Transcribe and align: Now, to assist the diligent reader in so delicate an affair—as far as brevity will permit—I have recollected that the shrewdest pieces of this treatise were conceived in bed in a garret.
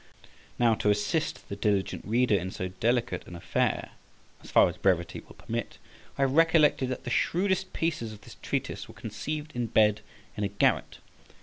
Now, 0.57 0.73
to 0.73 0.89
assist 0.89 1.47
the 1.47 1.55
diligent 1.55 2.03
reader 2.05 2.33
in 2.33 2.49
so 2.49 2.69
delicate 2.69 3.27
an 3.27 3.35
affair—as 3.35 4.49
far 4.49 4.67
as 4.67 4.75
brevity 4.77 5.19
will 5.19 5.35
permit—I 5.35 6.21
have 6.23 6.31
recollected 6.31 6.89
that 6.89 7.03
the 7.03 7.11
shrewdest 7.11 7.71
pieces 7.71 8.11
of 8.11 8.21
this 8.21 8.37
treatise 8.41 8.87
were 8.87 8.95
conceived 8.95 9.51
in 9.55 9.67
bed 9.67 10.01
in 10.35 10.43
a 10.43 10.47
garret. 10.47 10.97